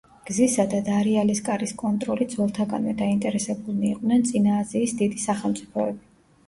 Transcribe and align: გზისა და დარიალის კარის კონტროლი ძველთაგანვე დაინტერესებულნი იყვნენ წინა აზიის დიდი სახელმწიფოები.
გზისა 0.27 0.63
და 0.71 0.79
დარიალის 0.87 1.41
კარის 1.49 1.75
კონტროლი 1.83 2.27
ძველთაგანვე 2.33 2.97
დაინტერესებულნი 3.03 3.93
იყვნენ 3.95 4.27
წინა 4.33 4.59
აზიის 4.65 5.01
დიდი 5.05 5.25
სახელმწიფოები. 5.31 6.05